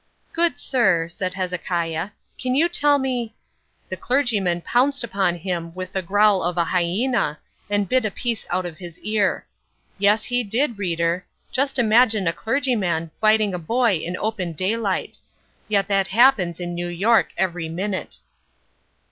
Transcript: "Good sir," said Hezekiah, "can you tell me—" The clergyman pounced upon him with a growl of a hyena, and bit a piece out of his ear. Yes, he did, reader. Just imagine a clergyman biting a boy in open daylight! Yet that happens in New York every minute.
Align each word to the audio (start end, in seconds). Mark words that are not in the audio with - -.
"Good 0.33 0.57
sir," 0.57 1.07
said 1.09 1.35
Hezekiah, 1.35 2.09
"can 2.39 2.55
you 2.55 2.67
tell 2.67 2.97
me—" 2.97 3.35
The 3.87 3.95
clergyman 3.95 4.61
pounced 4.61 5.03
upon 5.03 5.35
him 5.35 5.75
with 5.75 5.95
a 5.95 6.01
growl 6.01 6.41
of 6.41 6.57
a 6.57 6.63
hyena, 6.63 7.37
and 7.69 7.87
bit 7.87 8.03
a 8.03 8.09
piece 8.09 8.47
out 8.49 8.65
of 8.65 8.79
his 8.79 8.97
ear. 9.01 9.45
Yes, 9.99 10.23
he 10.23 10.43
did, 10.43 10.79
reader. 10.79 11.23
Just 11.51 11.77
imagine 11.77 12.27
a 12.27 12.33
clergyman 12.33 13.11
biting 13.19 13.53
a 13.53 13.59
boy 13.59 13.97
in 13.97 14.17
open 14.17 14.53
daylight! 14.53 15.19
Yet 15.67 15.87
that 15.89 16.07
happens 16.07 16.59
in 16.59 16.73
New 16.73 16.87
York 16.87 17.29
every 17.37 17.69
minute. 17.69 18.21